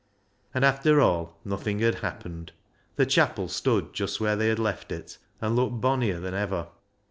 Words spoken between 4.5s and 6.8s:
left it, and looked bonnier than ever.